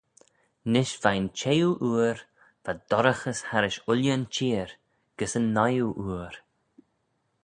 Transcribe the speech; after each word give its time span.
Nish 0.73 0.93
veih'n 1.03 1.25
çheyoo 1.37 1.75
oor, 1.89 2.17
va 2.63 2.71
dorraghys 2.89 3.39
harrish 3.49 3.79
ooilley'n 3.89 4.23
çheer, 4.35 4.69
gys 5.17 5.33
yn 5.39 5.45
nuyoo 5.55 5.91
oor. 6.09 6.33